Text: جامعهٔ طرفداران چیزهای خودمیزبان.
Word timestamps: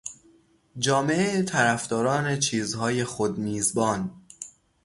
جامعهٔ 0.79 1.43
طرفداران 1.43 2.39
چیزهای 2.39 3.03
خودمیزبان. 3.05 4.21